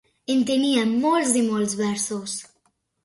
En 0.35 0.39
tenia 0.51 0.85
molts 1.03 1.35
i 1.41 1.43
molts 1.51 1.77
versos. 1.83 2.39